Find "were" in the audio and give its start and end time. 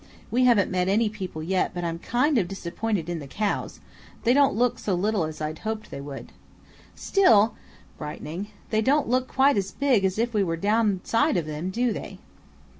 10.43-10.57